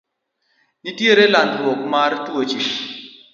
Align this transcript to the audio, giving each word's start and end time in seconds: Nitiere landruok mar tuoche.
Nitiere 0.83 1.25
landruok 1.33 1.81
mar 1.93 2.11
tuoche. 2.25 2.59